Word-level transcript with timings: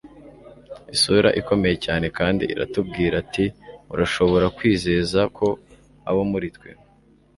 isura 0.95 1.29
ikomeye 1.41 1.75
cyane 1.85 2.07
kandi 2.17 2.43
aratubwira 2.55 3.15
ati 3.23 3.45
'urashobora 3.89 4.45
kwizeza 4.57 5.21
ko 5.37 5.47
abo 6.09 6.23
muri 6.31 6.47
twe 6.55 6.69